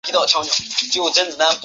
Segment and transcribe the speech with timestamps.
[0.01, 0.01] 孔祥
[0.43, 0.47] 柯
[0.95, 1.59] 有二子二女